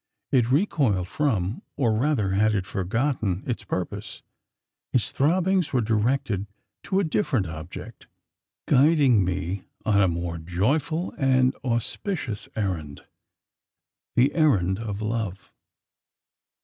[0.31, 4.23] It recoiled from, or rather had it forgotten, its purpose.
[4.91, 6.47] Its throbbings were directed
[6.85, 8.07] to a different object:
[8.67, 13.01] guiding me on a more joyful and auspicious errand
[14.15, 15.53] the errand of love.